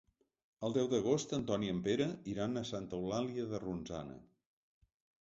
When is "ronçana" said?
3.69-4.21